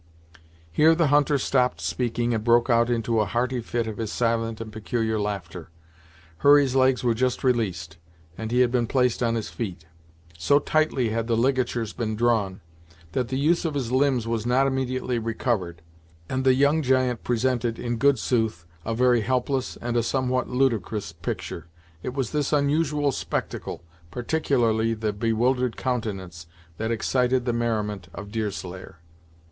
Here 0.71 0.95
the 0.95 1.09
hunter 1.09 1.37
stopped 1.37 1.79
speaking 1.79 2.33
and 2.33 2.43
broke 2.43 2.71
out 2.71 2.89
into 2.89 3.19
a 3.19 3.25
hearty 3.25 3.61
fit 3.61 3.85
of 3.85 3.97
his 3.97 4.11
silent 4.11 4.59
and 4.59 4.73
peculiar 4.73 5.19
laughter. 5.19 5.69
Hurry's 6.37 6.73
legs 6.75 7.03
were 7.03 7.13
just 7.13 7.43
released, 7.43 7.97
and 8.35 8.49
he 8.49 8.61
had 8.61 8.71
been 8.71 8.87
placed 8.87 9.21
on 9.21 9.35
his 9.35 9.49
feet. 9.49 9.85
So 10.39 10.57
tightly 10.57 11.09
had 11.09 11.27
the 11.27 11.37
ligatures 11.37 11.93
been 11.93 12.15
drawn, 12.15 12.61
that 13.11 13.27
the 13.27 13.37
use 13.37 13.63
of 13.63 13.75
his 13.75 13.91
limbs 13.91 14.27
was 14.27 14.43
not 14.43 14.65
immediately 14.65 15.19
recovered, 15.19 15.83
and 16.27 16.43
the 16.45 16.55
young 16.55 16.81
giant 16.81 17.23
presented, 17.23 17.77
in 17.77 17.97
good 17.97 18.17
sooth, 18.17 18.65
a 18.83 18.95
very 18.95 19.21
helpless 19.21 19.77
and 19.83 19.95
a 19.95 20.01
somewhat 20.01 20.49
ludicrous 20.49 21.11
picture. 21.13 21.67
It 22.01 22.15
was 22.15 22.31
this 22.31 22.51
unusual 22.51 23.11
spectacle, 23.11 23.83
particularly 24.09 24.95
the 24.95 25.13
bewildered 25.13 25.77
countenance, 25.77 26.47
that 26.77 26.89
excited 26.89 27.45
the 27.45 27.53
merriment 27.53 28.07
of 28.15 28.31
Deerslayer. 28.31 28.97